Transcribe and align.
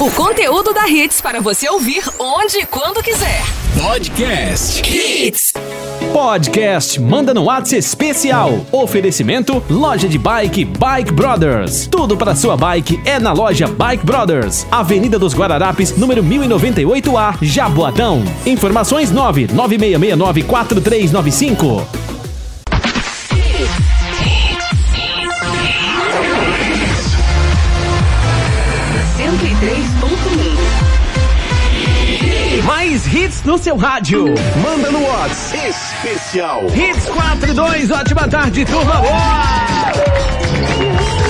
O 0.00 0.12
conteúdo 0.12 0.72
da 0.72 0.88
Hits 0.88 1.20
para 1.20 1.40
você 1.40 1.68
ouvir 1.68 2.04
onde 2.20 2.58
e 2.58 2.66
quando 2.66 3.02
quiser. 3.02 3.42
Podcast 3.82 4.80
Hits. 4.88 5.52
Podcast 6.12 7.00
Manda 7.00 7.34
no 7.34 7.46
Whats 7.46 7.72
especial. 7.72 8.64
Oferecimento 8.70 9.60
Loja 9.68 10.08
de 10.08 10.16
Bike 10.16 10.64
Bike 10.64 11.12
Brothers. 11.12 11.88
Tudo 11.88 12.16
para 12.16 12.36
sua 12.36 12.56
bike 12.56 13.00
é 13.04 13.18
na 13.18 13.32
loja 13.32 13.66
Bike 13.66 14.06
Brothers. 14.06 14.68
Avenida 14.70 15.18
dos 15.18 15.34
Guararapes, 15.34 15.96
número 15.96 16.22
1098A, 16.22 17.36
Jaboatão. 17.42 18.22
Informações 18.46 19.10
99669 19.10 20.44
hits 33.12 33.42
no 33.44 33.56
seu 33.56 33.76
rádio. 33.76 34.26
Manda 34.62 34.90
no 34.90 35.00
Whats 35.00 35.54
especial. 35.54 36.66
Hits 36.66 37.06
42, 37.06 37.90
ótima 37.90 38.28
tarde, 38.28 38.64
turma 38.66 38.96
boa! 38.96 39.92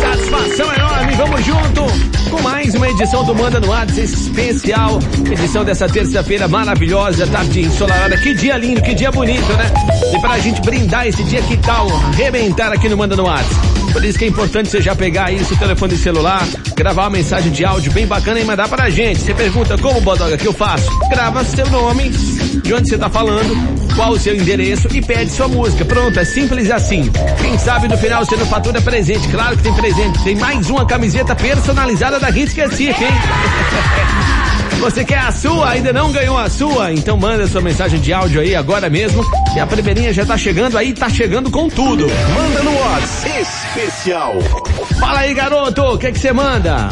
Satisfação 0.01 0.73
enorme, 0.75 0.88
vamos 1.19 1.45
junto 1.45 1.85
com 2.31 2.41
mais 2.43 2.73
uma 2.77 2.89
edição 2.89 3.25
do 3.25 3.35
Manda 3.35 3.59
no 3.59 3.71
Whats 3.71 3.99
especial. 3.99 5.01
Edição 5.29 5.65
dessa 5.65 5.89
terça-feira 5.89 6.47
maravilhosa, 6.47 7.27
tarde 7.27 7.63
ensolarada. 7.63 8.17
Que 8.19 8.35
dia 8.35 8.57
lindo, 8.57 8.81
que 8.81 8.95
dia 8.95 9.11
bonito, 9.11 9.53
né? 9.55 9.69
E 10.15 10.21
pra 10.21 10.39
gente 10.39 10.61
brindar 10.61 11.09
esse 11.09 11.25
dia, 11.25 11.43
que 11.43 11.57
tal 11.57 11.89
arrebentar 12.13 12.73
aqui 12.73 12.89
no 12.89 12.97
Manda 12.97 13.17
no 13.17 13.25
Whats? 13.25 13.51
Por 13.93 14.05
isso 14.05 14.17
que 14.17 14.27
é 14.27 14.29
importante 14.29 14.69
você 14.69 14.81
já 14.81 14.95
pegar 14.95 15.25
aí 15.25 15.45
seu 15.45 15.57
telefone 15.57 15.97
celular, 15.97 16.47
gravar 16.77 17.03
uma 17.03 17.11
mensagem 17.11 17.51
de 17.51 17.65
áudio 17.65 17.91
bem 17.91 18.07
bacana 18.07 18.39
e 18.39 18.45
mandar 18.45 18.69
pra 18.69 18.89
gente. 18.89 19.21
Você 19.21 19.35
pergunta 19.35 19.77
como, 19.77 20.01
Bodoga, 20.01 20.37
que 20.39 20.47
eu 20.47 20.53
faço? 20.53 20.89
Grava 21.11 21.43
seu 21.43 21.69
nome, 21.69 22.13
de 22.69 22.75
onde 22.75 22.87
você 22.87 22.99
tá 22.99 23.09
falando, 23.09 23.57
qual 23.97 24.11
o 24.11 24.19
seu 24.19 24.37
endereço 24.37 24.95
e 24.95 25.01
pede 25.01 25.33
sua 25.33 25.49
música. 25.49 25.87
Pronto, 25.87 26.21
é 26.21 26.25
simples 26.27 26.71
assim. 26.71 27.11
Quem 27.41 27.57
sabe 27.57 27.89
no 27.89 27.97
final 27.97 28.23
você 28.23 28.37
não 28.37 28.45
fatura 28.45 28.79
presente. 28.83 29.27
Claro 29.29 29.57
que 29.57 29.63
tem 29.63 29.73
presente. 29.73 30.23
Tem 30.23 30.37
mais 30.37 30.69
uma 30.69 30.85
camiseta 30.85 31.35
personalizada 31.35 32.21
da 32.21 32.29
Hits 32.29 32.53
que 32.53 32.61
é 32.61 32.67
hein? 32.67 32.95
Você 34.81 35.03
quer 35.03 35.19
a 35.19 35.33
sua? 35.33 35.71
Ainda 35.71 35.95
não 35.95 36.13
ganhou 36.13 36.37
a 36.37 36.51
sua? 36.51 36.93
Então 36.93 37.17
manda 37.17 37.49
sua 37.49 37.63
mensagem 37.63 37.99
de 38.01 38.13
áudio 38.13 38.43
aí 38.43 38.55
agora 38.55 38.91
mesmo. 38.91 39.25
E 39.57 39.59
a 39.59 39.67
primeirinha 39.67 40.13
já 40.13 40.27
tá 40.27 40.37
chegando 40.37 40.77
aí, 40.77 40.93
tá 40.93 41.09
chegando 41.09 41.51
com 41.51 41.71
tudo. 41.71 42.07
Manda 42.07 42.63
no 42.63 42.79
Whats 42.79 43.25
especial. 43.25 44.35
Fala 45.01 45.21
aí, 45.21 45.33
garoto, 45.33 45.83
o 45.83 45.99
que 45.99 46.13
que 46.13 46.19
você 46.19 46.35
manda? 46.35 46.91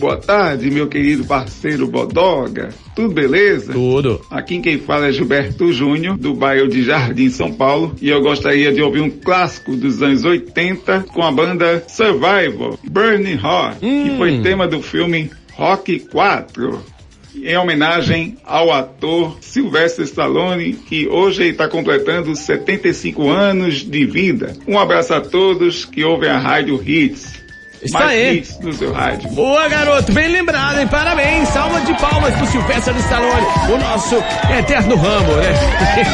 Boa 0.00 0.16
tarde, 0.16 0.70
meu 0.70 0.88
querido 0.88 1.26
parceiro 1.26 1.86
Bodoga. 1.86 2.70
Tudo 2.96 3.12
beleza? 3.12 3.74
Tudo. 3.74 4.22
Aqui 4.30 4.58
quem 4.58 4.78
fala 4.78 5.08
é 5.08 5.12
Gilberto 5.12 5.70
Júnior, 5.74 6.16
do 6.16 6.32
bairro 6.32 6.68
de 6.68 6.82
Jardim, 6.82 7.28
São 7.28 7.52
Paulo. 7.52 7.94
E 8.00 8.08
eu 8.08 8.22
gostaria 8.22 8.72
de 8.72 8.80
ouvir 8.80 9.02
um 9.02 9.10
clássico 9.10 9.76
dos 9.76 10.02
anos 10.02 10.24
80 10.24 11.04
com 11.12 11.22
a 11.22 11.30
banda 11.30 11.84
Survival, 11.86 12.78
Burning 12.82 13.38
Heart, 13.44 13.80
que 13.80 14.16
foi 14.16 14.40
tema 14.40 14.66
do 14.66 14.80
filme 14.80 15.30
Rock 15.52 16.00
4. 16.10 16.82
Em 17.42 17.56
homenagem 17.58 18.38
ao 18.44 18.72
ator 18.72 19.36
Sylvester 19.42 20.06
Stallone, 20.06 20.72
que 20.72 21.08
hoje 21.08 21.44
está 21.44 21.68
completando 21.68 22.34
75 22.34 23.28
anos 23.28 23.84
de 23.84 24.06
vida. 24.06 24.56
Um 24.66 24.78
abraço 24.78 25.12
a 25.12 25.20
todos 25.20 25.84
que 25.84 26.02
ouvem 26.02 26.30
a 26.30 26.38
Rádio 26.38 26.82
Hits. 26.82 27.39
Isso 27.82 27.94
Mais 27.94 28.10
aí. 28.10 28.44
no 28.60 28.72
seu 28.74 28.92
rádio. 28.92 29.30
Boa, 29.30 29.66
garoto, 29.68 30.12
bem 30.12 30.28
lembrado, 30.28 30.80
hein? 30.80 30.86
Parabéns, 30.88 31.48
salva 31.48 31.80
de 31.80 31.94
palmas 31.98 32.34
pro 32.36 32.46
Silvestre 32.46 32.94
Stallone, 32.98 33.46
o 33.72 33.78
nosso 33.78 34.16
eterno 34.58 34.96
Rambo, 34.96 35.32
né? 35.36 35.54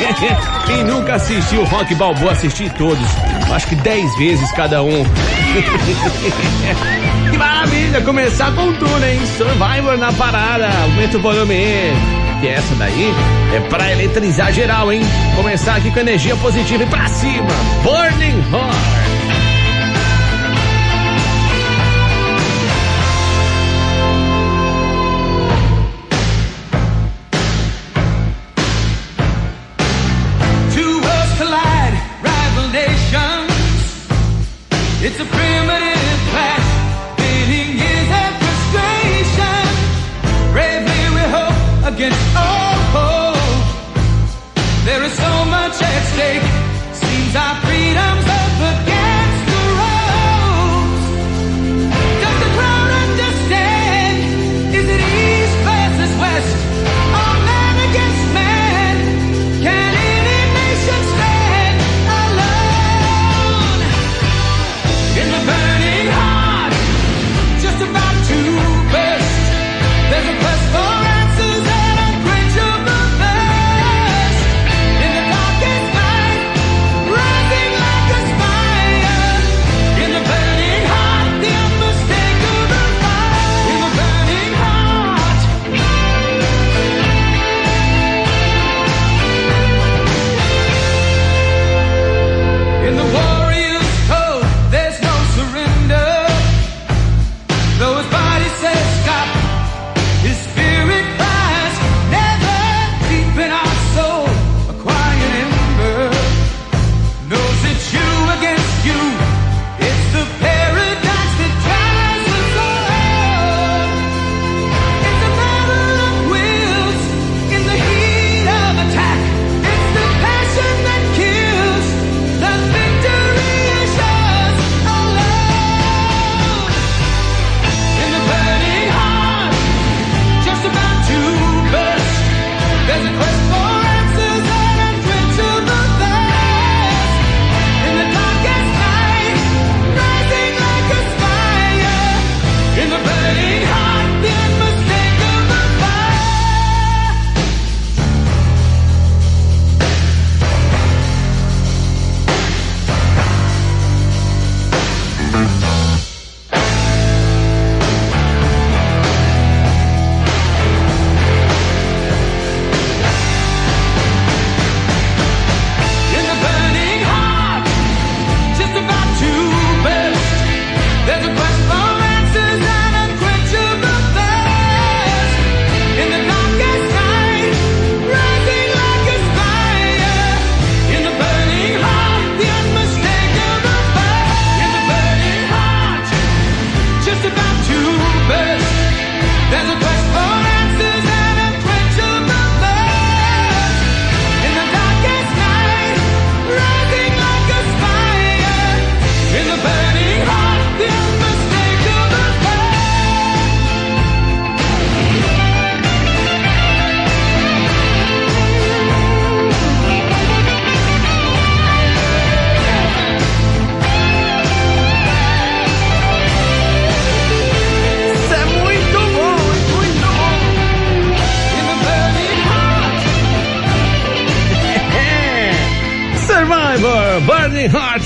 Quem 0.66 0.84
nunca 0.84 1.14
assistiu 1.14 1.64
Rock 1.64 1.94
Balboa, 1.96 2.32
assisti 2.32 2.68
todos, 2.70 3.06
acho 3.52 3.66
que 3.66 3.74
10 3.76 4.16
vezes 4.18 4.50
cada 4.52 4.82
um. 4.82 5.04
que 7.30 7.38
maravilha, 7.38 8.00
começar 8.02 8.52
com 8.54 8.72
tudo, 8.74 9.04
hein? 9.04 9.20
Survivor 9.36 9.96
na 9.98 10.12
parada, 10.12 10.68
aumenta 10.82 11.18
o 11.18 11.20
volume. 11.20 11.56
Que 12.40 12.48
essa 12.48 12.74
daí 12.74 13.10
é 13.54 13.60
pra 13.68 13.90
eletrizar 13.90 14.52
geral, 14.52 14.92
hein? 14.92 15.00
Começar 15.34 15.76
aqui 15.76 15.90
com 15.90 16.00
energia 16.00 16.36
positiva 16.36 16.82
e 16.82 16.86
pra 16.86 17.08
cima. 17.08 17.48
Burning 17.82 18.44
Heart. 18.52 19.05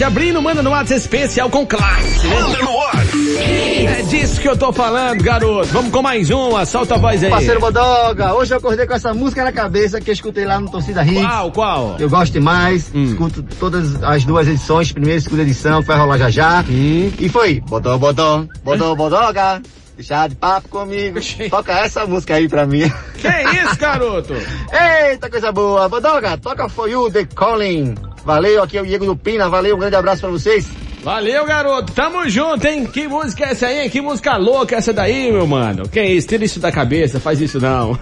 Heart, 0.00 0.02
abrindo, 0.02 0.40
manda 0.40 0.62
no 0.62 0.70
WhatsApp 0.70 0.98
especial 1.00 1.50
com 1.50 1.66
classe, 1.66 2.26
né? 2.26 2.40
Manda 2.40 2.58
no 2.62 2.72
WhatsApp. 2.74 3.86
É 3.86 4.02
disso 4.02 4.40
que 4.40 4.48
eu 4.48 4.56
tô 4.56 4.72
falando, 4.72 5.22
garoto. 5.22 5.66
Vamos 5.68 5.92
com 5.92 6.00
mais 6.00 6.30
uma, 6.30 6.64
solta 6.64 6.94
a 6.94 6.98
voz 6.98 7.22
aí. 7.22 7.28
Parceiro 7.30 7.60
Bodoga, 7.60 8.34
hoje 8.34 8.52
eu 8.54 8.58
acordei 8.58 8.86
com 8.86 8.94
essa 8.94 9.12
música 9.12 9.44
na 9.44 9.52
cabeça 9.52 10.00
que 10.00 10.10
eu 10.10 10.14
escutei 10.14 10.44
lá 10.46 10.58
no 10.58 10.70
Torcida 10.70 11.04
Hits. 11.04 11.22
Qual, 11.22 11.52
qual? 11.52 11.96
Eu 11.98 12.08
gosto 12.08 12.32
demais, 12.32 12.90
Hum. 12.94 13.04
escuto 13.04 13.42
todas 13.58 14.02
as 14.02 14.24
duas 14.24 14.48
edições, 14.48 14.90
primeira 14.90 15.18
e 15.18 15.22
segunda 15.22 15.42
edição, 15.42 15.80
que 15.82 15.88
vai 15.88 15.98
rolar 15.98 16.18
já 16.18 16.30
já. 16.30 16.64
Hum. 16.68 17.12
E 17.18 17.28
foi, 17.28 17.60
Bodó, 17.60 17.98
Bodó, 17.98 18.44
Bodó, 18.64 18.94
Bodoga, 18.94 19.60
deixar 19.96 20.28
de 20.28 20.34
papo 20.34 20.68
comigo, 20.68 21.18
toca 21.50 21.72
essa 21.78 22.06
música 22.06 22.34
aí 22.36 22.48
pra 22.48 22.66
mim. 22.66 22.90
Que 23.18 23.28
isso, 23.28 23.76
garoto? 23.78 24.32
Eita, 25.10 25.28
coisa 25.28 25.52
boa, 25.52 25.88
Bodoga, 25.88 26.38
toca 26.38 26.68
For 26.68 26.88
You, 26.88 27.10
The 27.10 27.26
Calling. 27.34 27.94
Valeu, 28.24 28.62
aqui 28.62 28.78
é 28.78 28.82
o 28.82 28.86
Diego 28.86 29.06
do 29.06 29.16
Pina, 29.16 29.48
valeu, 29.48 29.76
um 29.76 29.78
grande 29.78 29.96
abraço 29.96 30.20
pra 30.20 30.30
vocês. 30.30 30.68
Valeu, 31.02 31.46
garoto. 31.46 31.92
Tamo 31.92 32.28
junto, 32.28 32.66
hein? 32.66 32.84
Que 32.84 33.08
música 33.08 33.46
é 33.46 33.52
essa 33.52 33.66
aí? 33.66 33.88
Que 33.88 34.02
música 34.02 34.36
louca 34.36 34.74
é 34.74 34.78
essa 34.78 34.92
daí, 34.92 35.32
meu 35.32 35.46
mano? 35.46 35.88
Que 35.88 36.02
isso? 36.02 36.28
Tira 36.28 36.44
isso 36.44 36.60
da 36.60 36.70
cabeça, 36.70 37.18
faz 37.18 37.40
isso 37.40 37.58
não. 37.58 37.98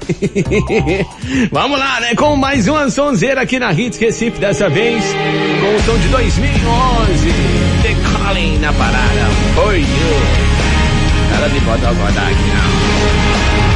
Vamos 1.52 1.78
lá, 1.78 2.00
né? 2.00 2.14
Com 2.16 2.34
mais 2.34 2.66
uma 2.66 2.90
sonzeira 2.90 3.42
aqui 3.42 3.58
na 3.58 3.72
Hits 3.72 3.98
Recife 3.98 4.40
dessa 4.40 4.68
vez. 4.68 5.04
Com 5.60 5.76
o 5.76 5.80
som 5.82 5.98
de 6.00 6.08
2011. 6.08 7.28
The 7.82 7.94
Calling 8.10 8.58
na 8.58 8.72
parada. 8.72 9.26
For 9.54 9.74
you. 9.76 10.48
Nada 11.30 11.48
de 11.48 11.60
botar 11.60 11.92
o 11.92 12.04
aqui 12.04 13.62
não. 13.62 13.67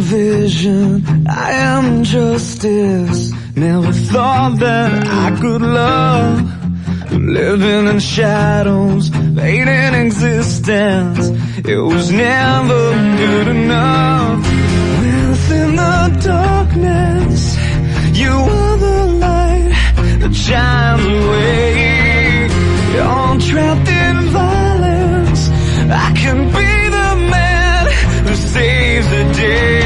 Vision, 0.00 1.26
I 1.28 1.52
am 1.52 2.04
justice. 2.04 3.32
Never 3.56 3.92
thought 3.92 4.58
that 4.58 5.06
I 5.06 5.40
could 5.40 5.62
love. 5.62 7.12
Living 7.12 7.86
in 7.86 7.98
shadows, 8.00 9.08
fading 9.08 9.94
existence. 10.06 11.28
It 11.66 11.78
was 11.78 12.10
never 12.10 12.82
good 13.16 13.48
enough. 13.48 14.38
Within 15.28 15.76
the 15.76 16.20
darkness, 16.24 17.56
you 18.18 18.32
are 18.32 18.76
the 18.76 19.06
light 19.24 19.72
that 20.20 20.34
shines 20.34 21.04
away. 21.04 22.48
You're 22.94 23.40
trapped 23.48 23.88
in 23.88 24.16
violence. 24.30 25.42
I 25.88 26.12
can 26.16 26.38
be 26.56 26.70
the 26.98 27.10
man 27.30 27.86
who 28.26 28.34
saves 28.34 29.08
the 29.10 29.24
day. 29.34 29.85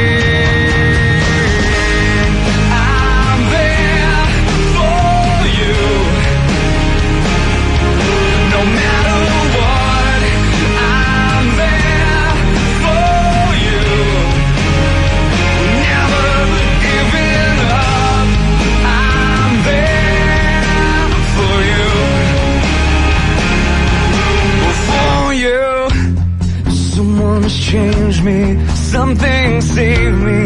Me. 28.31 28.67
Something 28.97 29.61
saved 29.61 30.19
me. 30.29 30.43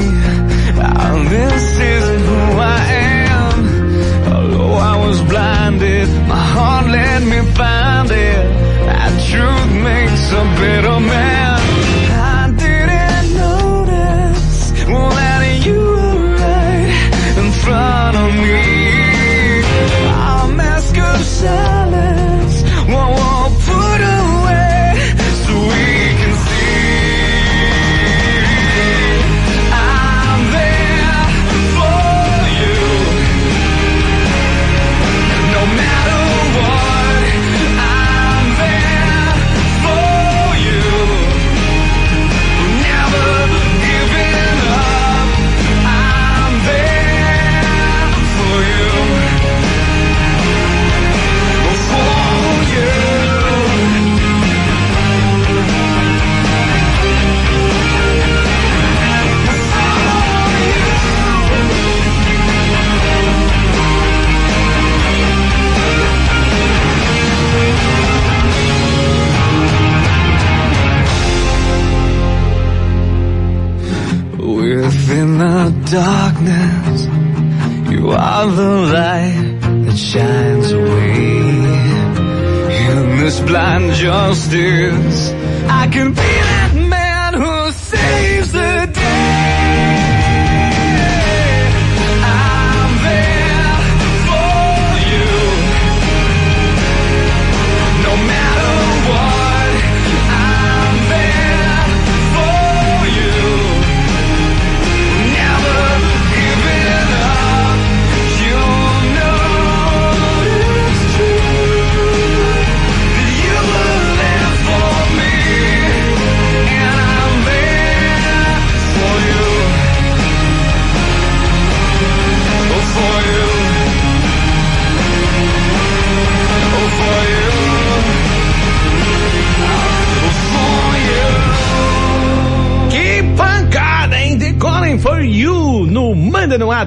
Ah, 0.86 1.26
this 1.34 1.64
isn't 1.94 2.22
who 2.30 2.42
I 2.76 2.80
am. 3.32 3.56
Although 4.34 4.74
I 4.92 4.94
was 5.06 5.18
blinded, 5.32 6.08
my 6.32 6.44
heart 6.54 6.86
let 6.98 7.20
me 7.32 7.40
find 7.60 8.10
it. 8.10 8.44
That 8.88 9.12
truth 9.30 9.70
makes 9.90 10.24
a 10.42 10.44
better 10.60 11.00
man. 11.00 11.13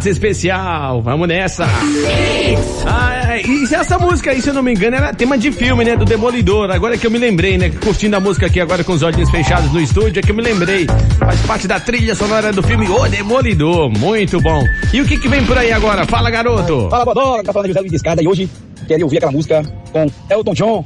Especial. 0.09 1.01
Vamos 1.01 1.27
nessa. 1.27 1.65
Ah, 2.85 3.37
e 3.37 3.63
essa 3.73 3.99
música 3.99 4.31
aí, 4.31 4.41
se 4.41 4.49
eu 4.49 4.53
não 4.53 4.63
me 4.63 4.73
engano, 4.73 4.95
era 4.95 5.13
tema 5.13 5.37
de 5.37 5.51
filme, 5.51 5.83
né? 5.83 5.95
Do 5.95 6.05
Demolidor. 6.05 6.71
Agora 6.71 6.97
que 6.97 7.05
eu 7.05 7.11
me 7.11 7.17
lembrei, 7.17 7.57
né? 7.57 7.69
Curtindo 7.69 8.15
a 8.15 8.19
música 8.19 8.47
aqui 8.47 8.59
agora 8.59 8.83
com 8.83 8.93
os 8.93 9.03
olhinhos 9.03 9.29
fechados 9.29 9.71
no 9.71 9.81
estúdio, 9.81 10.19
é 10.19 10.21
que 10.21 10.31
eu 10.31 10.35
me 10.35 10.41
lembrei. 10.41 10.87
Faz 11.19 11.41
parte 11.41 11.67
da 11.67 11.79
trilha 11.79 12.15
sonora 12.15 12.51
do 12.51 12.63
filme 12.63 12.87
O 12.87 13.07
Demolidor. 13.07 13.89
Muito 13.89 14.39
bom. 14.41 14.63
E 14.93 15.01
o 15.01 15.05
que 15.05 15.17
que 15.17 15.27
vem 15.27 15.45
por 15.45 15.57
aí 15.57 15.71
agora? 15.71 16.05
Fala, 16.05 16.29
garoto. 16.29 16.89
Fala, 16.89 17.05
Bodoga, 17.05 17.43
tá 17.43 17.53
falando 17.53 17.67
de 17.67 17.73
José 17.73 17.87
de 17.87 17.95
Escada 17.95 18.23
e 18.23 18.27
hoje 18.27 18.49
queria 18.87 19.05
ouvir 19.05 19.17
aquela 19.17 19.31
música 19.31 19.63
com 19.91 20.07
Elton 20.29 20.53
John. 20.53 20.85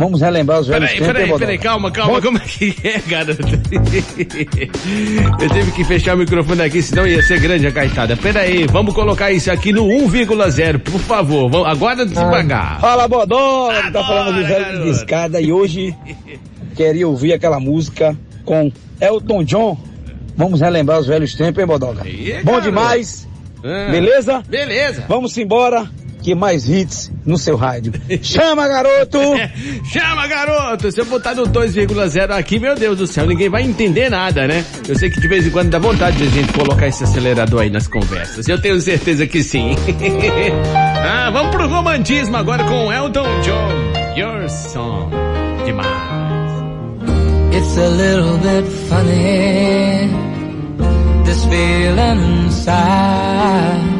Vamos 0.00 0.22
relembrar 0.22 0.60
os 0.60 0.66
velhos 0.66 0.88
Peraí, 0.90 0.98
tempos, 0.98 1.12
peraí, 1.12 1.38
peraí, 1.38 1.58
calma, 1.58 1.90
calma, 1.90 2.22
como 2.22 2.38
é 2.38 2.40
que 2.40 2.74
é, 2.82 2.98
garoto? 3.06 3.42
Eu 5.42 5.48
tive 5.50 5.72
que 5.72 5.84
fechar 5.84 6.14
o 6.14 6.18
microfone 6.18 6.62
aqui, 6.62 6.80
senão 6.82 7.06
ia 7.06 7.22
ser 7.22 7.38
grande 7.38 7.66
a 7.66 7.70
caitada. 7.72 8.16
Peraí, 8.16 8.66
vamos 8.66 8.94
colocar 8.94 9.30
isso 9.30 9.50
aqui 9.52 9.72
no 9.72 9.84
1,0, 9.84 10.78
por 10.78 10.98
favor. 11.00 11.50
Vamos, 11.50 11.68
agora 11.68 12.06
devagar. 12.06 12.80
Fala, 12.80 13.06
Bodoga, 13.06 13.90
tá 13.92 14.02
falando 14.02 14.42
de 14.42 14.50
garoto. 14.50 14.84
de 14.84 14.90
Escada 14.90 15.38
e 15.38 15.52
hoje 15.52 15.94
queria 16.74 17.06
ouvir 17.06 17.34
aquela 17.34 17.60
música 17.60 18.16
com 18.42 18.72
Elton 18.98 19.44
John. 19.44 19.78
Vamos 20.34 20.62
relembrar 20.62 20.98
os 20.98 21.06
velhos 21.06 21.34
tempos, 21.34 21.60
hein, 21.60 21.66
Bodoga? 21.66 22.02
Bom 22.42 22.52
garoto. 22.52 22.62
demais. 22.62 23.28
Ah, 23.62 23.88
Beleza? 23.90 24.42
Beleza. 24.48 25.04
Vamos 25.06 25.36
embora, 25.36 25.86
que 26.20 26.34
mais 26.34 26.68
hits 26.68 27.10
no 27.24 27.36
seu 27.36 27.56
rádio. 27.56 27.92
Chama, 28.22 28.68
garoto! 28.68 29.18
Chama, 29.90 30.26
garoto! 30.26 30.92
Se 30.92 31.00
eu 31.00 31.04
botar 31.06 31.34
no 31.34 31.44
2,0 31.44 32.30
aqui, 32.30 32.58
meu 32.58 32.74
Deus 32.74 32.98
do 32.98 33.06
céu, 33.06 33.26
ninguém 33.26 33.48
vai 33.48 33.62
entender 33.62 34.10
nada, 34.10 34.46
né? 34.46 34.64
Eu 34.88 34.96
sei 34.96 35.10
que 35.10 35.20
de 35.20 35.28
vez 35.28 35.46
em 35.46 35.50
quando 35.50 35.70
dá 35.70 35.78
vontade 35.78 36.16
de 36.16 36.24
a 36.24 36.30
gente 36.30 36.52
colocar 36.52 36.86
esse 36.86 37.04
acelerador 37.04 37.62
aí 37.62 37.70
nas 37.70 37.86
conversas. 37.86 38.48
Eu 38.48 38.60
tenho 38.60 38.80
certeza 38.80 39.26
que 39.26 39.42
sim. 39.42 39.74
ah, 41.04 41.30
vamos 41.32 41.50
pro 41.50 41.68
romantismo 41.68 42.36
agora 42.36 42.64
com 42.64 42.92
Elton 42.92 43.40
John. 43.42 43.90
Your 44.16 44.48
Song. 44.48 45.10
Demais. 45.64 46.10
It's 47.52 47.76
a 47.76 47.88
little 47.88 48.38
bit 48.38 48.64
funny, 48.88 50.08
this 51.24 51.44
feeling 51.44 52.44
inside. 52.44 53.99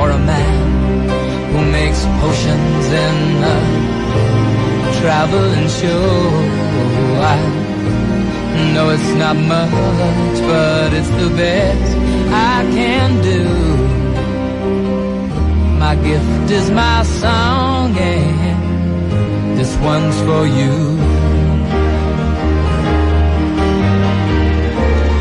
or 0.00 0.10
a 0.10 0.18
man 0.18 1.08
who 1.50 1.60
makes 1.78 2.00
potions 2.20 2.86
in 3.06 3.16
a 3.54 3.58
traveling 5.00 5.68
show. 5.80 6.08
I 7.34 7.38
know 8.74 8.90
it's 8.90 9.12
not 9.22 9.36
much, 9.36 10.38
but 10.52 10.92
it's 10.98 11.12
the 11.22 11.30
best 11.36 11.96
I 12.52 12.56
can 12.76 13.08
do. 13.32 13.44
My 15.78 15.94
gift 15.96 16.50
is 16.50 16.70
my 16.70 17.02
song, 17.02 17.96
and 17.96 19.58
this 19.58 19.76
one's 19.78 20.18
for 20.26 20.46
you. 20.46 20.98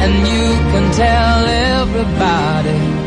and 0.08 0.28
you 0.28 0.48
can 0.72 0.92
tell 0.94 1.46
everybody 1.46 3.07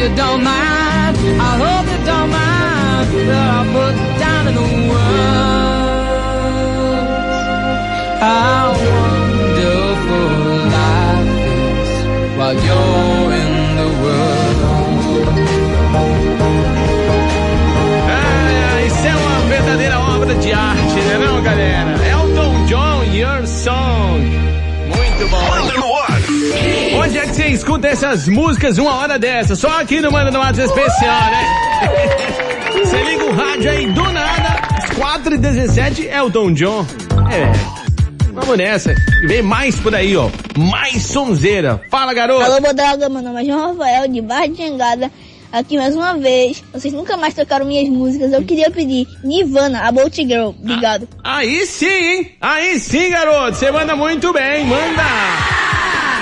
you 0.00 0.08
don't 0.16 0.42
mind. 0.42 1.16
I 1.48 1.52
hope 1.62 1.86
you 1.92 2.00
don't 2.10 2.30
mind 2.30 3.08
that 3.28 3.48
I 3.56 3.60
put 3.76 3.94
down 4.24 4.42
in 4.48 4.54
the 4.60 4.68
words 4.90 6.20
how 8.24 8.64
wonderful 8.88 10.30
life 10.76 11.32
is 11.58 11.90
while 12.38 12.58
you're 12.66 13.30
in 13.42 13.52
the 13.80 13.88
world. 14.02 14.58
Ah, 18.16 18.76
isso 18.86 19.04
é 19.06 19.14
uma 19.16 19.38
verdadeira 19.48 19.98
obra 19.98 20.34
de 20.34 20.52
arte, 20.52 21.00
né 21.08 21.18
não, 21.18 21.42
galera? 21.42 21.92
Elton 22.08 22.54
John, 22.66 23.04
Your 23.12 23.46
Song. 23.46 24.20
Muito 24.96 25.28
bom. 25.28 25.79
Você 27.40 27.48
escuta 27.48 27.88
essas 27.88 28.28
músicas 28.28 28.76
uma 28.76 28.94
hora 28.96 29.18
dessa? 29.18 29.56
Só 29.56 29.80
aqui 29.80 29.98
no 30.00 30.12
Manda 30.12 30.30
no 30.30 30.40
WhatsApp 30.40 30.68
especial, 30.68 31.20
né? 31.30 31.44
Você 32.84 33.02
liga 33.02 33.24
o 33.24 33.32
rádio 33.32 33.70
aí 33.70 33.86
do 33.86 34.02
nada, 34.12 34.60
às 34.76 34.90
4 34.90 35.34
e 35.34 35.38
17 35.38 36.06
Elton 36.06 36.52
John. 36.52 36.86
É. 37.32 38.30
Vamos 38.32 38.58
nessa. 38.58 38.94
E 39.22 39.26
vem 39.26 39.42
mais 39.42 39.74
por 39.76 39.94
aí, 39.94 40.16
ó. 40.16 40.28
Mais 40.56 41.02
sonzeira. 41.02 41.80
Fala, 41.90 42.12
garoto. 42.12 42.42
Alô, 42.42 42.60
Bodaga, 42.60 43.08
meu 43.08 43.22
nome 43.22 43.42
é 43.42 43.44
João 43.46 43.72
Rafael, 43.72 44.08
de 44.08 44.20
Barra 44.20 44.46
de 44.46 44.56
Jangada. 44.56 45.10
Aqui 45.50 45.78
mais 45.78 45.94
uma 45.94 46.16
vez. 46.16 46.62
Vocês 46.72 46.92
nunca 46.92 47.16
mais 47.16 47.34
tocaram 47.34 47.64
minhas 47.64 47.88
músicas. 47.88 48.32
Eu 48.32 48.44
queria 48.44 48.70
pedir 48.70 49.06
Nirvana, 49.24 49.80
a 49.80 49.90
Bolt 49.90 50.14
Girl. 50.14 50.48
Obrigado. 50.48 51.08
Aí 51.24 51.66
sim, 51.66 51.86
hein? 51.86 52.32
Aí 52.40 52.78
sim, 52.78 53.10
garoto. 53.10 53.56
Você 53.56 53.70
manda 53.70 53.96
muito 53.96 54.32
bem. 54.32 54.64
Manda. 54.66 55.49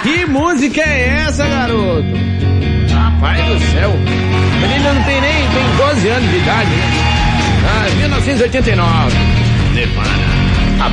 Que 0.03 0.27
música 0.27 0.81
é 0.81 1.25
essa, 1.27 1.47
garoto? 1.47 2.07
Rapaz 2.93 3.45
do 3.47 3.61
céu. 3.73 3.91
O 3.91 4.61
menino 4.61 4.95
não 4.95 5.03
tem 5.03 5.21
nem 5.21 5.33
tem 5.49 5.77
12 5.77 6.09
anos 6.09 6.31
de 6.31 6.37
idade, 6.37 6.71
né? 6.71 7.19
Ah, 7.67 7.95
1989. 7.97 9.17
Nirvana. 9.75 10.09
A 10.81 10.89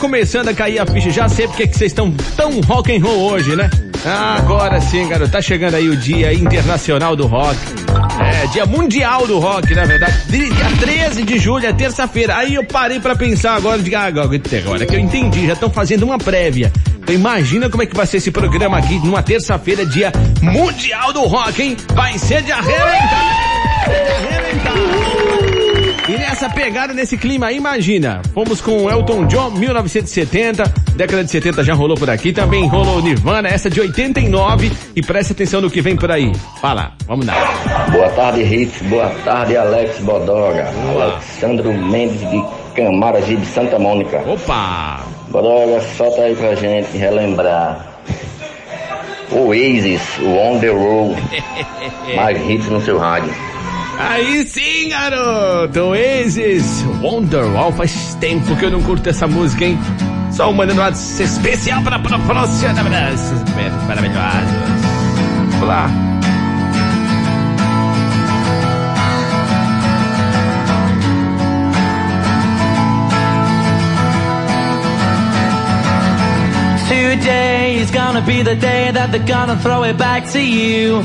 começando 0.00 0.48
a 0.48 0.54
cair 0.54 0.80
a 0.80 0.86
ficha, 0.86 1.10
já 1.10 1.28
sei 1.28 1.46
porque 1.46 1.66
que 1.66 1.76
vocês 1.76 1.92
estão 1.92 2.10
tão 2.34 2.58
rock 2.62 2.96
and 2.96 3.02
roll 3.04 3.32
hoje, 3.32 3.54
né? 3.54 3.70
Ah, 4.04 4.36
agora 4.38 4.80
sim, 4.80 5.06
garoto, 5.06 5.30
tá 5.30 5.42
chegando 5.42 5.74
aí 5.74 5.88
o 5.90 5.96
dia 5.96 6.32
internacional 6.32 7.14
do 7.14 7.26
rock. 7.26 7.58
É, 8.18 8.46
dia 8.46 8.64
mundial 8.64 9.26
do 9.26 9.38
rock, 9.38 9.74
na 9.74 9.84
verdade. 9.84 10.14
Dia 10.28 10.50
13 10.80 11.22
de 11.22 11.38
julho, 11.38 11.66
é 11.66 11.72
terça-feira. 11.72 12.36
Aí 12.36 12.54
eu 12.54 12.64
parei 12.64 12.98
pra 12.98 13.14
pensar 13.14 13.54
agora, 13.54 13.78
de, 13.78 13.94
ah, 13.94 14.04
agora 14.04 14.38
que 14.86 14.96
eu 14.96 14.98
entendi, 14.98 15.46
já 15.46 15.52
estão 15.52 15.70
fazendo 15.70 16.04
uma 16.04 16.16
prévia. 16.16 16.72
Então 16.98 17.14
imagina 17.14 17.68
como 17.68 17.82
é 17.82 17.86
que 17.86 17.94
vai 17.94 18.06
ser 18.06 18.16
esse 18.16 18.30
programa 18.30 18.78
aqui 18.78 18.98
numa 19.00 19.22
terça-feira, 19.22 19.84
dia 19.84 20.10
mundial 20.40 21.12
do 21.12 21.22
rock, 21.22 21.62
hein? 21.62 21.76
Vai 21.94 22.16
ser 22.18 22.42
de 22.42 22.52
arrebentar! 22.52 23.84
De 23.86 24.36
arrebentar! 24.36 25.09
E 26.08 26.12
nessa 26.12 26.48
pegada, 26.48 26.92
nesse 26.92 27.16
clima 27.16 27.52
imagina, 27.52 28.20
fomos 28.34 28.60
com 28.60 28.90
Elton 28.90 29.26
John, 29.26 29.50
1970, 29.52 30.64
década 30.96 31.22
de 31.22 31.30
70 31.30 31.62
já 31.62 31.74
rolou 31.74 31.96
por 31.96 32.10
aqui, 32.10 32.32
também 32.32 32.66
rolou 32.66 33.00
Nirvana, 33.00 33.48
essa 33.48 33.70
de 33.70 33.80
89, 33.80 34.72
e 34.96 35.02
preste 35.02 35.32
atenção 35.32 35.60
no 35.60 35.70
que 35.70 35.80
vem 35.80 35.96
por 35.96 36.10
aí. 36.10 36.32
Fala, 36.60 36.92
vamos 37.06 37.26
lá. 37.26 37.34
Boa 37.92 38.08
tarde, 38.10 38.42
Ritz. 38.42 38.82
Boa 38.82 39.08
tarde, 39.24 39.56
Alex 39.56 39.98
Bodoga. 40.00 40.68
Alexandro 41.00 41.72
Mendes 41.72 42.28
de 42.28 42.44
Camaragibe 42.74 43.42
de 43.42 43.46
Santa 43.46 43.78
Mônica. 43.78 44.18
Opa! 44.26 45.04
Bodoga, 45.28 45.80
solta 45.96 46.22
aí 46.22 46.34
pra 46.34 46.54
gente 46.56 46.96
relembrar. 46.96 47.86
Oasis, 49.30 50.02
o 50.18 50.28
On 50.28 50.58
The 50.58 50.70
Road. 50.70 51.22
Mais 52.16 52.50
hits 52.50 52.68
no 52.68 52.80
seu 52.80 52.98
rádio. 52.98 53.32
Aí 54.02 54.46
sim, 54.46 54.88
garoto! 54.88 55.78
Oasis, 55.80 56.82
Wonderwall, 57.02 57.70
faz 57.72 58.14
tempo 58.18 58.56
que 58.56 58.64
eu 58.64 58.70
não 58.70 58.82
curto 58.82 59.10
essa 59.10 59.28
música, 59.28 59.66
hein? 59.66 59.78
Só 60.32 60.48
um 60.48 60.54
mandando 60.54 60.80
um 60.80 60.88
especial 60.88 61.82
para 61.82 61.98
para 61.98 62.16
maravilhosos. 63.86 64.50
Vamos 65.52 65.68
lá. 65.68 65.90
Today 76.88 77.76
is 77.80 77.90
gonna 77.90 78.22
be 78.22 78.42
the 78.42 78.54
day 78.54 78.90
that 78.92 79.12
they're 79.12 79.26
gonna 79.26 79.56
throw 79.56 79.84
it 79.84 79.98
back 79.98 80.26
to 80.32 80.40
you. 80.40 81.04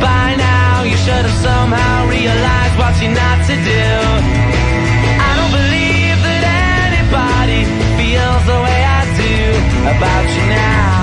By 0.00 0.36
now 0.36 0.82
you 0.82 0.96
should 0.96 1.24
have 1.28 1.38
somehow 1.42 2.08
realized 2.08 2.76
what 2.78 2.94
you're 3.00 3.16
not 3.16 3.38
to 3.48 3.54
do. 3.54 3.86
I 5.28 5.30
don't 5.38 5.54
believe 5.60 6.18
that 6.26 6.42
anybody 6.90 7.60
feels 7.96 8.42
the 8.50 8.58
way 8.66 8.80
I 8.98 9.02
do 9.16 9.36
about 9.94 10.26
you 10.36 10.44
now. 10.50 10.95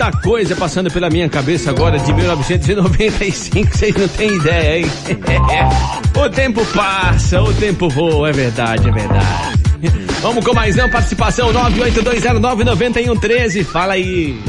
Tanta 0.00 0.16
coisa 0.22 0.56
passando 0.56 0.90
pela 0.90 1.10
minha 1.10 1.28
cabeça 1.28 1.68
agora 1.68 1.98
de 1.98 2.10
1995, 2.14 3.76
vocês 3.76 3.94
não 3.94 4.08
têm 4.08 4.34
ideia, 4.34 4.78
hein? 4.78 4.86
o 6.16 6.30
tempo 6.30 6.64
passa, 6.74 7.42
o 7.42 7.52
tempo 7.52 7.86
voa, 7.90 8.30
é 8.30 8.32
verdade, 8.32 8.88
é 8.88 8.92
verdade. 8.92 9.60
Vamos 10.22 10.42
com 10.42 10.54
mais 10.54 10.74
não, 10.74 10.88
participação 10.88 11.52
982099113, 11.52 13.62
fala 13.62 13.92
aí. 13.92 14.42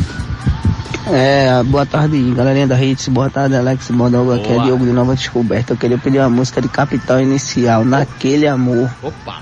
É, 1.12 1.62
boa 1.64 1.86
tarde, 1.86 2.34
galerinha 2.34 2.68
da 2.68 2.82
Hits, 2.82 3.10
boa 3.10 3.30
tarde, 3.30 3.54
Alex 3.54 3.92
Bodoga, 3.92 4.36
aqui 4.36 4.54
é. 4.54 4.64
Diogo 4.64 4.86
de 4.86 4.94
Nova 4.94 5.16
Descoberta. 5.16 5.74
Eu 5.74 5.78
queria 5.78 5.98
pedir 5.98 6.20
uma 6.20 6.30
música 6.30 6.62
de 6.62 6.70
Capital 6.70 7.20
Inicial, 7.20 7.84
Naquele 7.84 8.48
Amor, 8.48 8.90
Opa. 9.04 9.42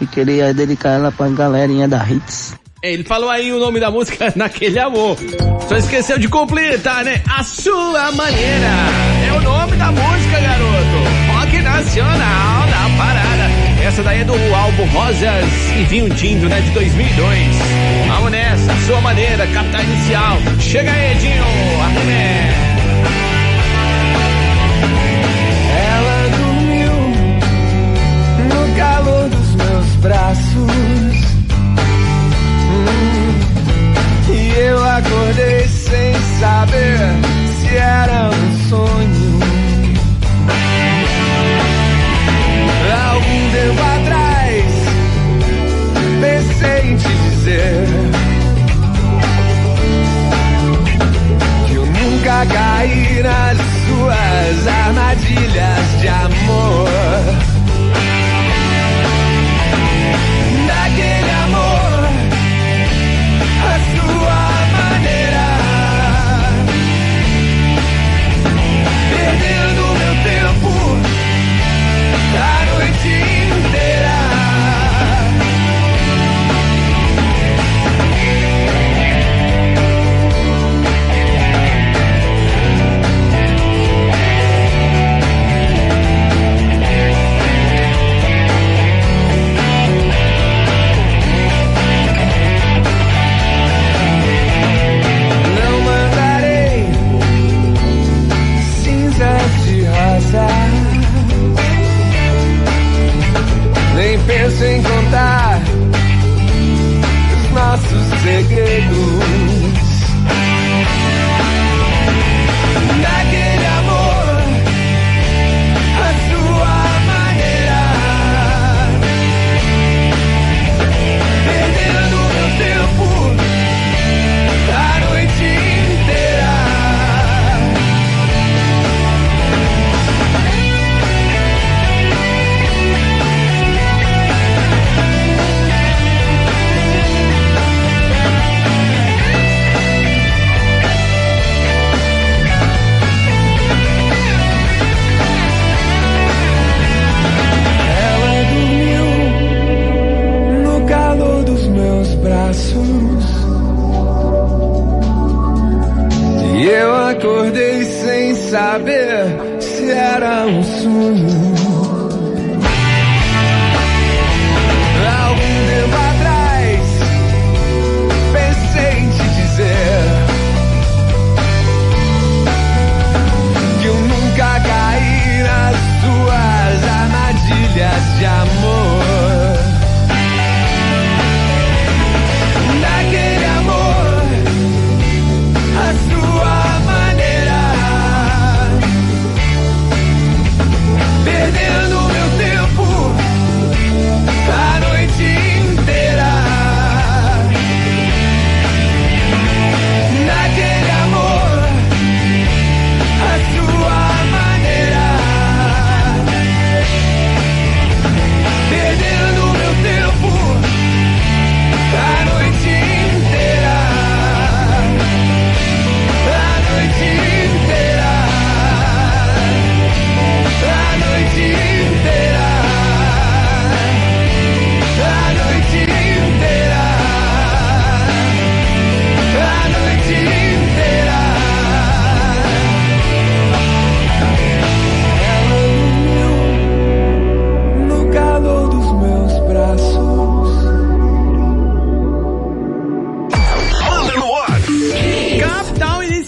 e 0.00 0.06
queria 0.06 0.54
dedicar 0.54 0.92
ela 0.92 1.12
pra 1.12 1.28
galerinha 1.28 1.86
da 1.86 2.02
Hits. 2.08 2.58
Ele 2.82 3.04
falou 3.04 3.28
aí 3.28 3.52
o 3.52 3.58
nome 3.58 3.78
da 3.78 3.90
música 3.90 4.32
naquele 4.36 4.78
amor. 4.78 5.18
Só 5.68 5.76
esqueceu 5.76 6.18
de 6.18 6.28
completar, 6.28 7.04
né? 7.04 7.22
A 7.28 7.42
sua 7.44 8.10
maneira. 8.12 8.68
É 9.28 9.32
o 9.32 9.40
nome 9.42 9.76
da 9.76 9.92
música, 9.92 10.40
garoto. 10.40 11.34
Rock 11.34 11.60
nacional 11.60 12.66
na 12.66 12.96
parada. 12.96 13.50
Essa 13.84 14.02
daí 14.02 14.20
é 14.20 14.24
do 14.24 14.32
álbum 14.32 14.86
Rosas 14.86 15.44
e 15.78 15.84
Vinho 15.84 16.08
Tinto, 16.14 16.46
né? 16.48 16.60
De 16.62 16.70
2002. 16.70 17.56
Vamos 18.08 18.30
nessa, 18.30 18.72
a 18.72 18.76
sua 18.86 19.00
maneira, 19.02 19.46
capital 19.48 19.82
inicial. 19.82 20.38
Chega 20.58 20.90
aí, 20.90 21.12
Edinho. 21.12 21.44
Arrumé. 21.82 22.54
Ela 25.86 26.28
dormiu 26.38 26.92
no 28.48 28.76
calor 28.76 29.28
dos 29.28 29.54
meus 29.54 29.86
braços. 29.96 30.89
eu 34.80 34.88
acordei 34.88 35.68
sem 35.68 36.14
saber 36.40 36.98
se 37.60 37.76
era 37.76 38.30
um 38.30 38.68
sonho. 38.68 39.40
Algum 43.12 43.50
tempo 43.52 43.82
atrás, 43.82 44.64
pensei 46.20 46.90
em 46.90 46.96
te 46.96 47.08
dizer 47.08 47.84
que 51.66 51.74
eu 51.74 51.86
nunca 51.86 52.46
caí 52.46 53.22
nas 53.22 53.58
suas 53.86 54.66
armadilhas 54.66 56.00
de 56.00 56.08
amor. 56.08 57.59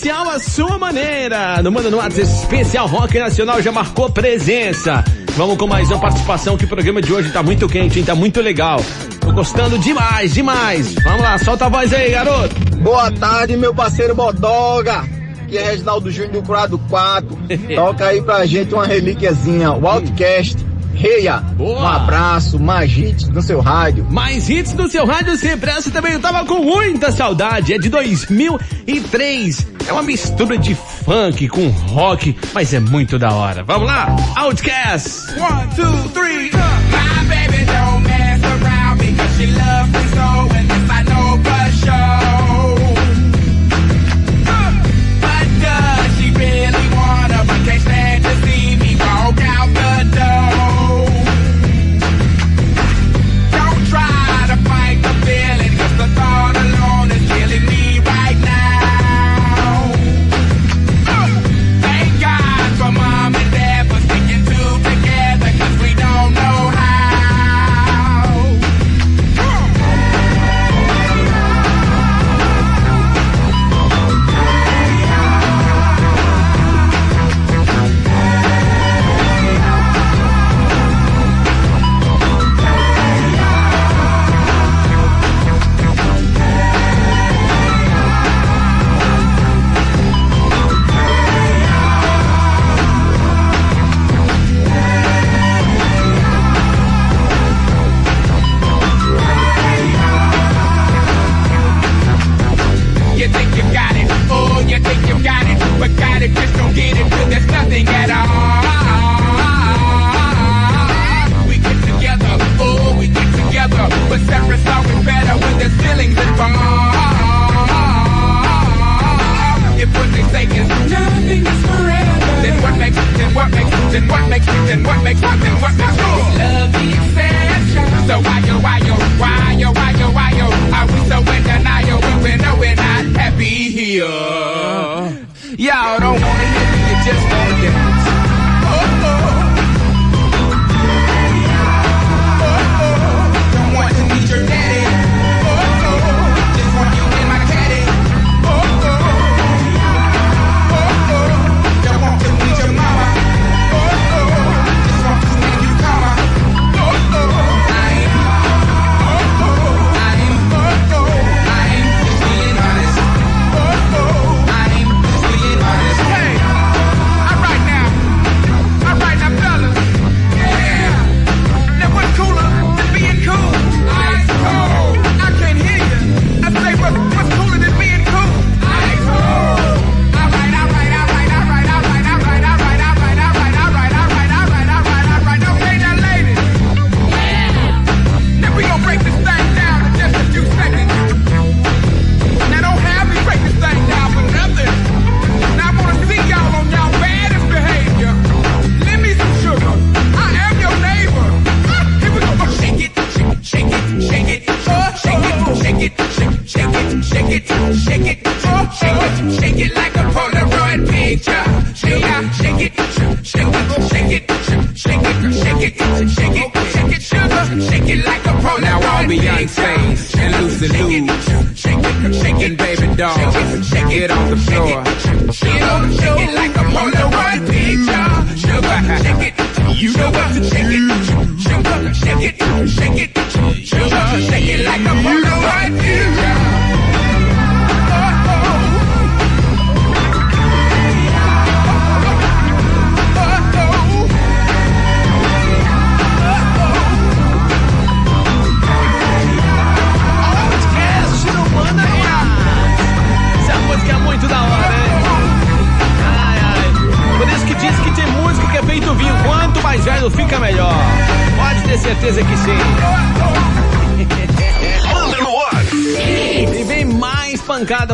especial 0.03 0.29
à 0.31 0.39
sua 0.41 0.79
maneira. 0.79 1.63
No 1.63 1.71
Manda 1.71 1.89
no 1.89 2.01
Artes 2.01 2.29
Especial 2.29 2.89
Rock 2.89 3.21
Nacional 3.21 3.63
já 3.63 3.71
marcou 3.71 4.11
presença. 4.11 5.05
Vamos 5.37 5.57
com 5.57 5.69
mais 5.69 5.89
uma 5.93 6.01
participação 6.01 6.57
que 6.57 6.65
o 6.65 6.69
programa 6.69 7.01
de 7.01 7.13
hoje 7.13 7.31
tá 7.31 7.41
muito 7.41 7.69
quente, 7.69 8.01
hein? 8.01 8.05
Tá 8.05 8.13
muito 8.13 8.41
legal. 8.41 8.81
Tô 9.21 9.31
gostando 9.33 9.79
demais, 9.79 10.35
demais. 10.35 10.93
Vamos 11.05 11.23
lá, 11.23 11.39
solta 11.39 11.67
a 11.67 11.69
voz 11.69 11.95
aí, 11.95 12.11
garoto. 12.11 12.53
Boa 12.79 13.13
tarde, 13.13 13.57
meu 13.57 13.73
parceiro 13.73 14.13
Bodoga. 14.13 15.05
Aqui 15.45 15.57
é 15.57 15.71
Reginaldo 15.71 16.11
Júnior 16.11 16.33
do 16.33 16.43
Curado 16.43 16.79
4. 16.91 17.39
Toca 17.77 18.07
aí 18.07 18.21
pra 18.21 18.45
gente 18.45 18.75
uma 18.75 18.85
relíquiazinha, 18.85 19.71
o 19.71 19.87
Outcast. 19.87 20.57
Reia, 20.95 21.43
um 21.59 21.87
abraço, 21.87 22.59
mais 22.61 22.97
hits 22.97 23.29
no 23.29 23.43
seu 23.43 23.61
rádio. 23.61 24.07
Mais 24.11 24.49
hits 24.49 24.73
no 24.75 24.89
seu 24.89 25.05
rádio 25.05 25.37
sempre. 25.37 25.71
Essa 25.71 25.91
também 25.91 26.13
eu 26.13 26.21
tava 26.21 26.45
com 26.45 26.59
muita 26.63 27.11
saudade. 27.11 27.73
É 27.75 27.79
de 27.79 27.89
2003. 27.89 29.67
É 29.89 29.93
uma 29.93 30.03
mistura 30.03 30.57
de 30.57 30.75
funk 30.75 31.49
com 31.49 31.69
rock, 31.69 32.37
mas 32.55 32.73
é 32.73 32.79
muito 32.81 33.19
da 33.19 33.33
hora. 33.33 33.65
Vamos 33.65 33.87
lá, 33.89 34.15
Outcast. 34.37 35.33
One, 35.41 35.69
two, 35.75 36.09
three, 36.11 36.51
go. 36.51 36.59
My 36.59 37.25
baby 37.29 37.65
don't 37.65 38.03
mess 38.05 38.43
around 38.45 38.99
me, 39.01 39.17
she 39.37 39.47
loves 39.47 39.72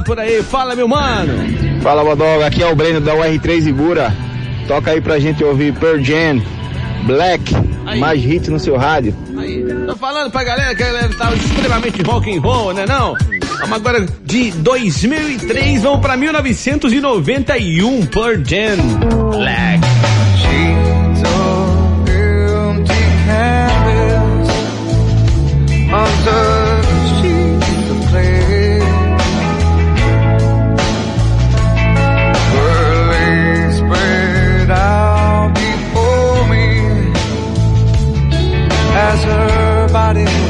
por 0.08 0.18
aí. 0.18 0.42
Fala, 0.42 0.74
meu 0.74 0.88
mano. 0.88 1.34
Fala, 1.82 2.02
Bodoga. 2.02 2.46
Aqui 2.46 2.62
é 2.62 2.66
o 2.66 2.74
Breno 2.74 2.98
da 3.00 3.14
UR3 3.14 3.66
Ibura. 3.66 4.12
Toca 4.66 4.90
aí 4.90 5.00
pra 5.00 5.18
gente 5.18 5.44
ouvir 5.44 5.74
Pearl 5.74 6.02
Jam, 6.02 6.42
Black, 7.04 7.54
aí. 7.86 8.00
mais 8.00 8.22
hit 8.22 8.50
no 8.50 8.58
seu 8.58 8.76
rádio. 8.76 9.14
Aí. 9.38 9.64
Tô 9.86 9.96
falando 9.96 10.30
pra 10.30 10.44
galera 10.44 10.74
que 10.74 10.82
a 10.82 10.86
galera 10.86 11.08
tá 11.10 11.32
extremamente 11.34 12.02
rock 12.02 12.34
and 12.34 12.40
roll, 12.40 12.72
né 12.72 12.86
não? 12.86 13.14
Vamos 13.60 13.76
agora 13.76 14.06
de 14.24 14.50
2003, 14.52 15.82
vamos 15.82 16.00
pra 16.00 16.16
1991, 16.16 18.06
Pearl 18.06 18.42
Jam, 18.44 18.76
Black. 19.30 19.80
Under 25.90 26.57
as 39.08 39.24
her 39.24 39.88
body. 39.88 40.47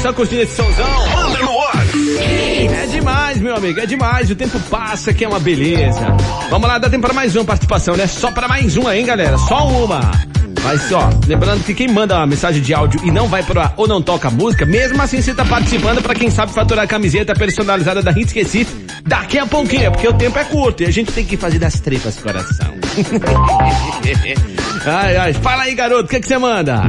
só 0.00 0.12
curtindo 0.12 0.42
esse 0.42 0.56
somzão. 0.56 0.86
Manda 1.14 1.38
no 1.40 1.60
ar. 1.60 1.86
É 2.82 2.86
demais, 2.86 3.38
meu 3.38 3.54
amigo, 3.54 3.80
é 3.80 3.86
demais. 3.86 4.30
O 4.30 4.34
tempo 4.34 4.58
passa, 4.70 5.12
que 5.12 5.24
é 5.24 5.28
uma 5.28 5.38
beleza. 5.38 6.16
Vamos 6.48 6.66
lá, 6.68 6.78
dá 6.78 6.88
tempo 6.88 7.02
para 7.06 7.14
mais 7.14 7.36
uma 7.36 7.44
participação, 7.44 7.96
né? 7.96 8.06
Só 8.06 8.30
para 8.30 8.48
mais 8.48 8.76
uma, 8.76 8.96
hein, 8.96 9.04
galera? 9.04 9.36
Só 9.36 9.66
uma. 9.66 10.00
Mas, 10.62 10.82
só. 10.82 11.08
lembrando 11.26 11.64
que 11.64 11.74
quem 11.74 11.88
manda 11.88 12.16
uma 12.16 12.26
mensagem 12.26 12.62
de 12.62 12.72
áudio 12.72 13.00
e 13.04 13.10
não 13.10 13.28
vai 13.28 13.42
pro 13.42 13.60
ar 13.60 13.74
ou 13.76 13.86
não 13.86 14.00
toca 14.00 14.30
música, 14.30 14.64
mesmo 14.66 15.00
assim 15.02 15.20
você 15.20 15.34
tá 15.34 15.44
participando 15.44 16.02
para 16.02 16.14
quem 16.14 16.30
sabe 16.30 16.52
faturar 16.52 16.84
a 16.84 16.88
camiseta 16.88 17.34
personalizada 17.34 18.02
da 18.02 18.10
Hits 18.10 18.32
Recife 18.32 18.86
daqui 19.02 19.38
a 19.38 19.46
pouquinho, 19.46 19.90
porque 19.90 20.08
o 20.08 20.12
tempo 20.14 20.38
é 20.38 20.44
curto 20.44 20.82
e 20.82 20.86
a 20.86 20.90
gente 20.90 21.12
tem 21.12 21.24
que 21.24 21.36
fazer 21.36 21.58
das 21.58 21.80
tripas 21.80 22.16
coração. 22.18 22.74
ai, 24.86 25.16
ai, 25.16 25.32
fala 25.34 25.62
aí, 25.62 25.74
garoto, 25.74 26.04
o 26.04 26.08
que, 26.08 26.16
é 26.16 26.20
que 26.20 26.28
você 26.28 26.38
manda? 26.38 26.82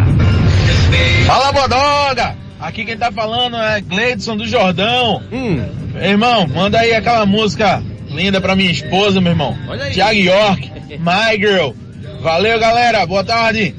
Fala, 1.26 1.52
Bodonga! 1.54 2.51
Aqui 2.62 2.86
quem 2.86 2.96
tá 2.96 3.12
falando 3.12 3.58
é 3.58 3.82
Gleidson 3.82 4.38
do 4.38 4.48
Jordão. 4.48 5.22
Hum. 5.32 5.66
Irmão, 6.00 6.48
manda 6.48 6.80
aí 6.80 6.94
aquela 6.94 7.26
música 7.26 7.82
linda 8.08 8.40
pra 8.40 8.56
minha 8.56 8.72
esposa, 8.72 9.20
meu 9.20 9.32
irmão. 9.32 9.58
Olha 9.68 9.86
aí. 9.86 9.94
Thiago 9.94 10.20
York, 10.20 10.72
My 11.00 11.38
Girl. 11.38 11.72
Valeu, 12.22 12.60
galera. 12.60 13.04
Boa 13.06 13.24
tarde. 13.24 13.74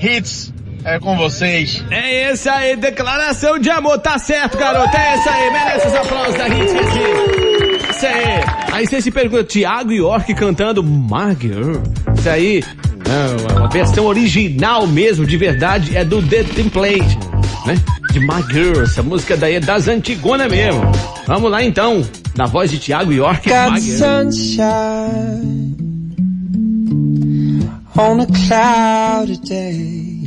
Hits 0.00 0.52
é 0.84 0.98
com 0.98 1.16
vocês. 1.16 1.82
É 1.90 2.30
esse 2.30 2.48
aí, 2.48 2.76
declaração 2.76 3.58
de 3.58 3.70
amor, 3.70 3.98
tá 3.98 4.18
certo, 4.18 4.56
garoto, 4.56 4.96
é 4.96 5.14
esse 5.14 5.28
aí, 5.28 5.50
merece 5.52 5.86
os 5.88 5.94
aplausos 5.94 6.34
da 6.34 6.48
Hits 6.48 6.72
Recife. 6.72 7.90
Isso 7.90 8.06
aí. 8.06 8.44
Aí 8.72 8.86
você 8.86 9.00
se 9.02 9.10
pergunta, 9.10 9.44
Thiago 9.44 9.92
York 9.92 10.34
cantando 10.34 10.82
My 10.82 11.36
Girl. 11.38 11.82
Isso 12.16 12.28
aí, 12.28 12.64
é, 13.06 13.62
a 13.62 13.66
versão 13.66 14.06
original 14.06 14.86
mesmo, 14.86 15.26
de 15.26 15.36
verdade, 15.36 15.96
é 15.96 16.04
do 16.04 16.22
The 16.22 16.44
Template, 16.44 17.18
né? 17.66 17.76
De 18.12 18.20
My 18.20 18.42
Girl, 18.50 18.82
essa 18.82 19.02
música 19.02 19.36
daí 19.36 19.54
é 19.54 19.60
das 19.60 19.86
antigonas 19.86 20.50
mesmo. 20.50 20.80
Vamos 21.26 21.50
lá 21.50 21.62
então, 21.62 22.04
na 22.36 22.46
voz 22.46 22.70
de 22.70 22.78
Thiago 22.78 23.12
York, 23.12 23.48
Got 23.48 23.80
sunshine 23.80 25.70
on 27.96 28.20
a 28.20 28.26
cloudy 28.26 29.36
day. 29.36 30.26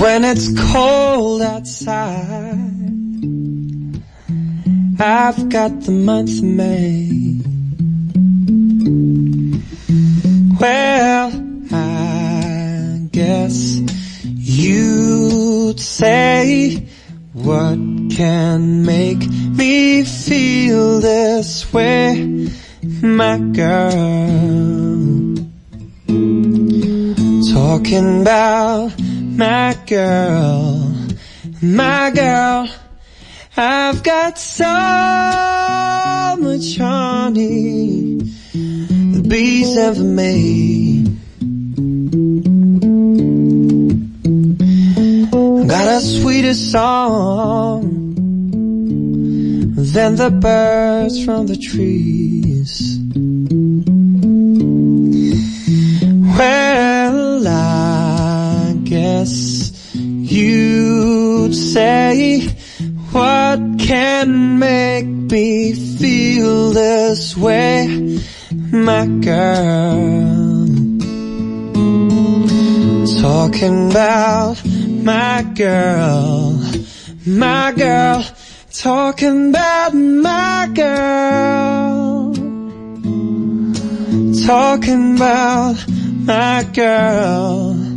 When 0.00 0.24
it's 0.24 0.48
cold 0.72 1.42
outside, 1.42 2.56
I've 4.98 5.48
got 5.48 5.82
the 5.82 5.92
month 5.92 6.38
of 6.38 6.44
May. 6.44 7.40
Well, 10.60 11.39
say 15.80 16.86
what 17.32 17.78
can 18.10 18.84
make 18.84 19.26
me 19.28 20.04
feel 20.04 21.00
this 21.00 21.72
way, 21.72 22.50
my 22.82 23.38
girl? 23.38 23.90
Talking 27.54 28.22
about 28.22 28.92
my 29.00 29.76
girl, 29.86 30.92
my 31.62 32.10
girl. 32.14 32.68
I've 33.56 34.02
got 34.02 34.38
so 34.38 34.64
much 36.40 36.76
honey 36.76 38.18
the 38.52 39.22
bees 39.26 39.76
never 39.76 40.04
made. 40.04 41.20
A 45.90 46.00
sweeter 46.00 46.54
song 46.54 48.14
than 49.74 50.14
the 50.14 50.30
birds 50.30 51.24
from 51.24 51.48
the 51.48 51.56
trees. 51.56 52.96
Well, 56.38 57.48
I 57.48 58.76
guess 58.84 59.82
you'd 59.96 61.56
say 61.56 62.48
what 63.10 63.58
can 63.80 64.60
make 64.60 65.06
me 65.06 65.72
feel 65.98 66.70
this 66.70 67.36
way, 67.36 68.20
my 68.70 69.06
girl. 69.06 70.68
Talking 73.20 73.90
about 73.90 74.56
my 75.04 75.42
girl, 75.54 76.60
my 77.26 77.72
girl, 77.72 78.24
talking 78.72 79.50
about 79.50 79.94
my 79.94 80.70
girl, 80.74 82.34
talking 84.46 85.16
about 85.16 85.76
my 85.88 86.68
girl, 86.74 87.94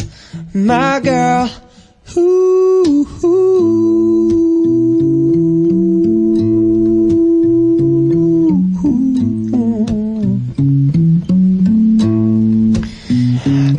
my 0.54 1.00
girl, 1.02 1.50
ooh, 2.18 3.08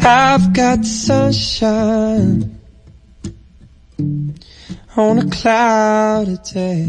I've 0.07 0.53
got 0.53 0.85
sunshine 0.85 2.44
on 4.97 5.19
a 5.19 5.31
cloudy 5.31 6.37
day. 6.53 6.85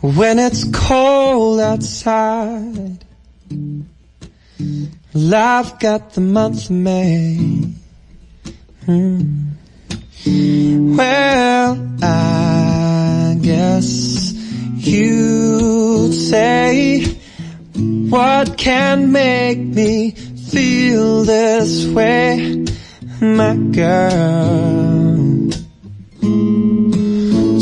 When 0.00 0.38
it's 0.38 0.64
cold 0.72 1.60
outside, 1.60 3.04
I've 5.14 5.78
got 5.78 6.12
the 6.14 6.20
month 6.20 6.64
of 6.66 6.70
May. 6.70 7.74
Hmm. 8.86 9.48
Well, 10.96 11.96
I 12.02 13.38
guess 13.42 14.32
you'd 14.32 16.14
say 16.14 17.04
what 17.74 18.56
can 18.56 19.12
make 19.12 19.58
me 19.58 20.12
feel 20.50 21.24
this 21.24 21.86
way, 21.88 22.64
my 23.20 23.56
girl? 23.72 25.18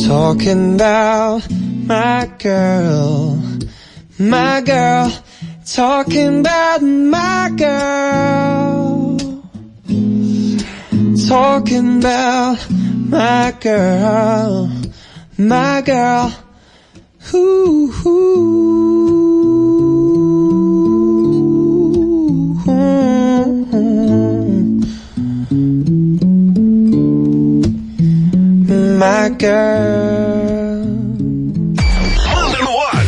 Talking 0.06 0.74
about 0.74 1.42
my 1.50 2.30
girl, 2.38 3.42
my 4.18 4.60
girl, 4.60 5.12
talking 5.64 6.40
about 6.40 6.82
my 6.82 7.50
girl, 7.56 9.18
talking 11.28 11.98
about 11.98 12.58
my 12.70 13.54
girl, 13.60 14.70
my 15.38 15.80
girl, 15.82 16.32
ooh, 17.34 17.92
my 28.96 29.28
girl. 29.38 30.86
Manda 32.32 32.58
no 32.62 32.80
ar. 32.80 33.04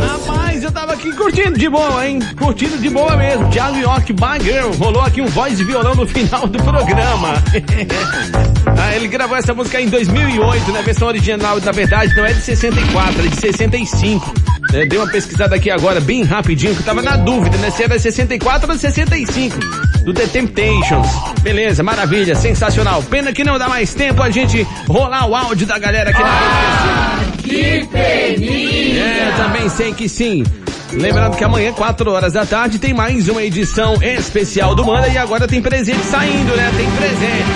Rapaz, 0.00 0.62
eu 0.62 0.70
tava 0.70 0.92
aqui 0.92 1.12
curtindo 1.12 1.58
de 1.58 1.68
boa, 1.68 2.06
hein? 2.06 2.20
Curtindo 2.38 2.78
de 2.78 2.88
boa 2.88 3.16
mesmo. 3.16 3.50
Thiago 3.50 3.76
York, 3.76 4.12
My 4.12 4.42
Girl. 4.42 4.70
Rolou 4.78 5.02
aqui 5.02 5.20
um 5.20 5.26
voz 5.26 5.58
e 5.58 5.64
violão 5.64 5.94
no 5.96 6.06
final 6.06 6.46
do 6.46 6.62
programa. 6.62 7.34
ah, 8.78 8.94
ele 8.94 9.08
gravou 9.08 9.36
essa 9.36 9.52
música 9.52 9.80
em 9.80 9.88
2008, 9.88 10.72
na 10.72 10.82
versão 10.82 11.08
original, 11.08 11.60
na 11.60 11.72
verdade, 11.72 12.14
não 12.16 12.24
é 12.24 12.32
de 12.32 12.42
64, 12.42 13.26
é 13.26 13.28
de 13.28 13.40
65. 13.40 14.32
Eu 14.72 14.86
dei 14.88 14.98
uma 14.98 15.08
pesquisada 15.08 15.56
aqui 15.56 15.68
agora, 15.70 16.00
bem 16.00 16.22
rapidinho, 16.22 16.74
que 16.74 16.80
eu 16.80 16.84
tava 16.86 17.02
na 17.02 17.16
dúvida, 17.16 17.56
né? 17.58 17.70
Se 17.70 17.82
era 17.82 17.98
64 17.98 18.70
ou 18.70 18.78
65. 18.78 19.58
Do 20.04 20.14
The 20.14 20.26
Temptations. 20.26 21.08
Beleza, 21.42 21.82
maravilha, 21.82 22.34
sensacional. 22.36 23.02
Pena 23.02 23.32
que 23.32 23.42
não 23.44 23.58
dá 23.58 23.68
mais 23.68 23.92
tempo 23.94 24.22
a 24.22 24.30
gente 24.30 24.66
rolar 24.88 25.26
o 25.26 25.34
áudio 25.34 25.66
da 25.66 25.78
galera 25.78 26.10
aqui 26.10 26.22
na 26.22 27.20
Que 27.42 27.86
peninha! 27.86 29.04
é, 29.04 29.32
também 29.36 29.68
sei 29.68 29.92
que 29.92 30.08
sim. 30.08 30.44
Lembrando 30.92 31.36
que 31.36 31.44
amanhã, 31.44 31.72
4 31.72 32.10
horas 32.10 32.32
da 32.32 32.46
tarde, 32.46 32.78
tem 32.78 32.94
mais 32.94 33.28
uma 33.28 33.42
edição 33.42 33.94
especial 34.02 34.74
do 34.74 34.84
Manda 34.84 35.08
e 35.08 35.18
agora 35.18 35.46
tem 35.46 35.60
presente 35.60 36.02
saindo, 36.04 36.56
né? 36.56 36.72
Tem 36.76 36.90
presente. 36.92 37.50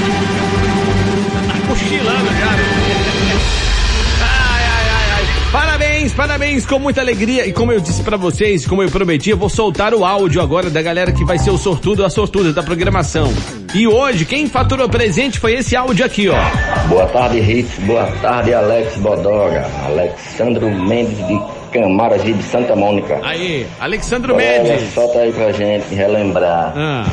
Tá 1.48 1.66
cochilando, 1.68 2.26
cara. 2.26 2.62
Ai, 2.62 2.83
Parabéns 6.12 6.34
Parabéns, 6.34 6.66
com 6.66 6.78
muita 6.78 7.00
alegria. 7.00 7.46
E 7.46 7.52
como 7.52 7.72
eu 7.72 7.80
disse 7.80 8.02
pra 8.02 8.16
vocês, 8.16 8.66
como 8.66 8.82
eu 8.82 8.90
prometi, 8.90 9.30
eu 9.30 9.36
vou 9.36 9.48
soltar 9.48 9.94
o 9.94 10.04
áudio 10.04 10.42
agora 10.42 10.68
da 10.68 10.82
galera 10.82 11.12
que 11.12 11.24
vai 11.24 11.38
ser 11.38 11.50
o 11.50 11.56
sortudo, 11.56 12.04
a 12.04 12.10
sortuda 12.10 12.52
da 12.52 12.62
programação. 12.62 13.32
E 13.74 13.86
hoje, 13.86 14.24
quem 14.24 14.46
faturou 14.48 14.88
presente 14.88 15.38
foi 15.38 15.54
esse 15.54 15.74
áudio 15.74 16.04
aqui, 16.04 16.28
ó. 16.28 16.34
Boa 16.88 17.06
tarde, 17.06 17.38
Hits. 17.38 17.78
Boa 17.80 18.06
tarde, 18.20 18.52
Alex 18.52 18.96
Bodoga. 18.96 19.64
Alexandro 19.86 20.70
Mendes 20.70 21.16
de 21.26 21.40
Camaragibe, 21.72 22.42
Santa 22.42 22.76
Mônica. 22.76 23.20
Aí, 23.22 23.66
Alexandro 23.80 24.34
Olha, 24.34 24.62
Mendes. 24.62 24.92
solta 24.92 25.20
aí 25.20 25.32
pra 25.32 25.52
gente 25.52 25.94
relembrar. 25.94 26.72
Ah. 26.76 27.06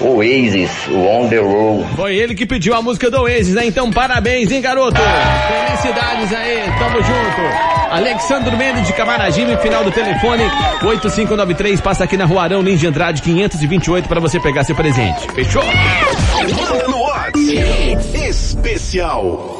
Oasis, 0.00 0.70
o 0.88 0.98
On 0.98 1.28
The 1.28 1.38
Road. 1.38 1.86
Foi 1.96 2.14
ele 2.14 2.34
que 2.34 2.44
pediu 2.44 2.74
a 2.74 2.82
música 2.82 3.10
do 3.10 3.22
Oasis, 3.22 3.54
né? 3.54 3.66
Então 3.66 3.90
parabéns, 3.90 4.50
hein, 4.50 4.60
garoto? 4.60 5.00
Felicidades 5.00 6.32
aí, 6.32 6.64
tamo 6.78 7.02
junto. 7.02 7.76
Alexandro 7.90 8.56
Mendes 8.56 8.86
de 8.86 8.92
Camaragibe, 8.92 9.56
final 9.58 9.84
do 9.84 9.90
telefone 9.90 10.42
8593, 10.82 11.80
passa 11.80 12.04
aqui 12.04 12.16
na 12.16 12.24
Rua 12.24 12.42
Arão 12.42 12.60
Lins 12.60 12.80
de 12.80 12.86
Andrade 12.86 13.22
528 13.22 14.08
pra 14.08 14.20
você 14.20 14.38
pegar 14.40 14.64
seu 14.64 14.74
presente. 14.74 15.26
Fechou? 15.34 15.62
Manda 15.64 16.88
no 16.88 17.00
WhatsApp. 17.00 18.18
Especial. 18.28 19.54